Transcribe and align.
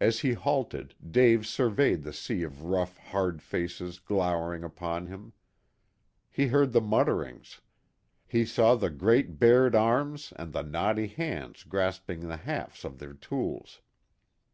As 0.00 0.18
he 0.20 0.34
halted 0.34 0.94
Dave 1.12 1.46
surveyed 1.46 2.02
the 2.02 2.12
sea 2.12 2.42
of 2.42 2.64
rough, 2.64 2.98
hard 2.98 3.40
faces 3.40 3.98
glowering 3.98 4.62
upon 4.62 5.06
him. 5.06 5.32
He 6.30 6.48
heard 6.48 6.72
the 6.74 6.82
mutterings. 6.82 7.62
He 8.26 8.44
saw 8.44 8.74
the 8.74 8.90
great 8.90 9.38
bared 9.38 9.74
arms 9.74 10.34
and 10.38 10.52
the 10.52 10.60
knotty 10.60 11.06
hands 11.06 11.62
grasping 11.64 12.28
the 12.28 12.36
hafts 12.36 12.84
of 12.84 12.98
their 12.98 13.14
tools. 13.14 13.80